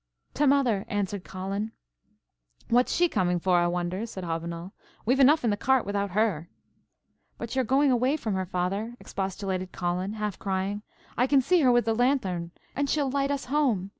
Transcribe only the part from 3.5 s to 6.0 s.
I wonder," said Hobbinoll; "we've enough in the cart